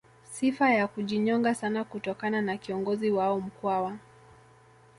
Sifa 0.31 0.69
ya 0.71 0.87
kujinyonga 0.87 1.55
sana 1.55 1.83
kutokana 1.83 2.41
na 2.41 2.57
kiongozi 2.57 3.09
wao 3.11 3.39
Mkwawa 3.41 3.97